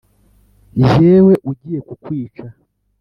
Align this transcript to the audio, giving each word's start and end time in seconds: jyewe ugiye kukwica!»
jyewe 0.87 1.33
ugiye 1.49 1.79
kukwica!» 1.87 2.45